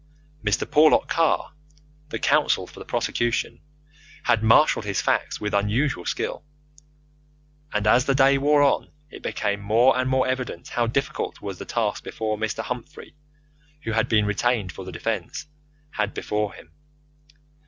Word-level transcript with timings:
Mr. 0.43 0.65
Porlock 0.67 1.07
Carr, 1.07 1.53
the 2.09 2.17
counsel 2.17 2.65
for 2.65 2.79
the 2.79 2.85
prosecution, 2.85 3.61
had 4.23 4.41
marshalled 4.41 4.83
his 4.83 4.99
facts 4.99 5.39
with 5.39 5.53
his 5.53 5.65
usual 5.67 6.07
skill, 6.07 6.43
and 7.71 7.85
as 7.85 8.05
the 8.05 8.15
day 8.15 8.39
wore 8.39 8.63
on, 8.63 8.89
it 9.11 9.21
became 9.21 9.61
more 9.61 9.95
and 9.95 10.09
more 10.09 10.27
evident 10.27 10.69
how 10.69 10.87
difficult 10.87 11.39
was 11.39 11.59
the 11.59 11.65
task 11.65 12.03
which 12.03 12.15
Mr. 12.15 12.63
Humphrey, 12.63 13.13
who 13.83 13.91
had 13.91 14.09
been 14.09 14.25
retained 14.25 14.71
for 14.71 14.85
the 14.85 14.91
defence, 14.91 15.45
had 15.91 16.15
before 16.15 16.53
him. 16.55 16.71